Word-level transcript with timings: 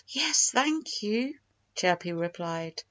"Yes, 0.07 0.49
thank 0.49 1.03
you!" 1.03 1.35
Chirpy 1.75 2.11
replied. 2.11 2.79